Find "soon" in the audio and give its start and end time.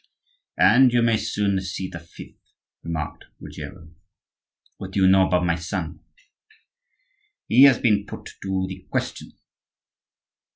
1.17-1.61